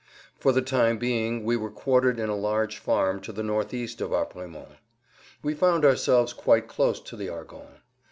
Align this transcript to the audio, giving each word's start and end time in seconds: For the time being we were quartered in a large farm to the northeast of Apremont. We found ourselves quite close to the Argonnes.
For 0.39 0.51
the 0.51 0.63
time 0.63 0.97
being 0.97 1.43
we 1.45 1.55
were 1.55 1.69
quartered 1.69 2.17
in 2.19 2.27
a 2.27 2.35
large 2.35 2.79
farm 2.79 3.21
to 3.21 3.31
the 3.31 3.43
northeast 3.43 4.01
of 4.01 4.09
Apremont. 4.11 4.79
We 5.43 5.53
found 5.53 5.85
ourselves 5.85 6.33
quite 6.33 6.67
close 6.67 6.99
to 7.01 7.15
the 7.15 7.29
Argonnes. 7.29 7.81